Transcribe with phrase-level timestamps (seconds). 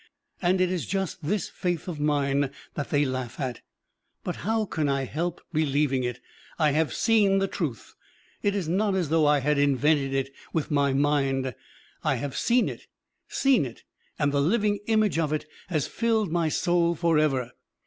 [0.41, 3.61] And it is just this faith of mine that they laugh at.
[4.23, 6.19] But how can I help believing it?
[6.57, 7.93] I have seen the truth
[8.41, 11.53] it is not as though I had invented it with my mind,
[12.03, 12.87] I have seen it,
[13.27, 13.83] seen it,
[14.17, 17.51] and the living image of it has filled my soul for ever.